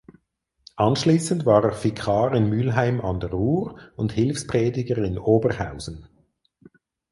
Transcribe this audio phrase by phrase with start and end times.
[0.77, 6.07] Anschließend war er Vikar in Mülheim an der Ruhr und Hilfsprediger in Oberhausen.